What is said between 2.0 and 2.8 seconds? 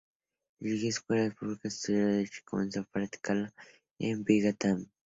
Derecho, y comenzó